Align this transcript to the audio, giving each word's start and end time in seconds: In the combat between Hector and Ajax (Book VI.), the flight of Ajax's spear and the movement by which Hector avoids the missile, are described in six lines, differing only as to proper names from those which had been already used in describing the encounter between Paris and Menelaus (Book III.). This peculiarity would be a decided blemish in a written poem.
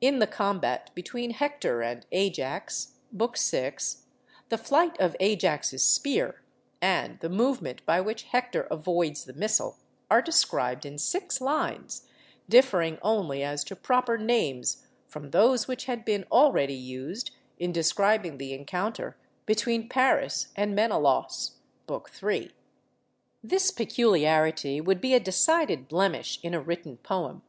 In 0.00 0.18
the 0.18 0.26
combat 0.26 0.90
between 0.96 1.30
Hector 1.30 1.80
and 1.80 2.04
Ajax 2.10 2.94
(Book 3.12 3.38
VI.), 3.38 3.76
the 4.48 4.58
flight 4.58 4.98
of 4.98 5.14
Ajax's 5.20 5.84
spear 5.84 6.42
and 6.82 7.20
the 7.20 7.28
movement 7.28 7.86
by 7.86 8.00
which 8.00 8.24
Hector 8.24 8.62
avoids 8.62 9.26
the 9.26 9.32
missile, 9.32 9.76
are 10.10 10.22
described 10.22 10.84
in 10.84 10.98
six 10.98 11.40
lines, 11.40 12.08
differing 12.48 12.98
only 13.00 13.44
as 13.44 13.62
to 13.62 13.76
proper 13.76 14.18
names 14.18 14.88
from 15.06 15.30
those 15.30 15.68
which 15.68 15.84
had 15.84 16.04
been 16.04 16.24
already 16.32 16.74
used 16.74 17.30
in 17.60 17.70
describing 17.70 18.38
the 18.38 18.52
encounter 18.52 19.16
between 19.46 19.88
Paris 19.88 20.48
and 20.56 20.74
Menelaus 20.74 21.58
(Book 21.86 22.10
III.). 22.20 22.50
This 23.40 23.70
peculiarity 23.70 24.80
would 24.80 25.00
be 25.00 25.14
a 25.14 25.20
decided 25.20 25.86
blemish 25.86 26.40
in 26.42 26.54
a 26.54 26.60
written 26.60 26.96
poem. 26.96 27.42